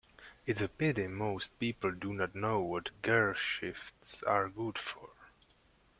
It's 0.47 0.59
a 0.61 0.67
pity 0.67 1.05
most 1.05 1.59
people 1.59 1.91
do 1.91 2.11
not 2.11 2.33
know 2.33 2.59
what 2.59 2.89
gearshifts 3.03 4.23
are 4.27 4.49
good 4.49 4.79
for. 4.79 5.11